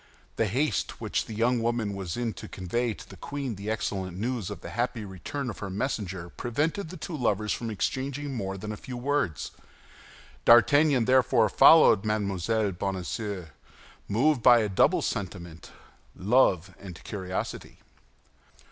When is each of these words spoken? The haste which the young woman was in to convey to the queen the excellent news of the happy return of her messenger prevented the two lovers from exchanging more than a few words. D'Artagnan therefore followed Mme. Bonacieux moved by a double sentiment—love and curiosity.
The 0.35 0.47
haste 0.47 0.99
which 0.99 1.25
the 1.27 1.35
young 1.35 1.61
woman 1.61 1.93
was 1.93 2.17
in 2.17 2.33
to 2.33 2.47
convey 2.47 2.95
to 2.95 3.07
the 3.07 3.15
queen 3.17 3.53
the 3.53 3.69
excellent 3.69 4.17
news 4.17 4.49
of 4.49 4.61
the 4.61 4.71
happy 4.71 5.05
return 5.05 5.47
of 5.47 5.59
her 5.59 5.69
messenger 5.69 6.29
prevented 6.31 6.89
the 6.89 6.97
two 6.97 7.15
lovers 7.15 7.53
from 7.53 7.69
exchanging 7.69 8.33
more 8.33 8.57
than 8.57 8.71
a 8.71 8.77
few 8.77 8.97
words. 8.97 9.51
D'Artagnan 10.43 11.05
therefore 11.05 11.49
followed 11.49 12.03
Mme. 12.03 12.35
Bonacieux 12.71 13.49
moved 14.07 14.41
by 14.41 14.61
a 14.61 14.69
double 14.69 15.03
sentiment—love 15.03 16.73
and 16.79 17.03
curiosity. 17.03 17.77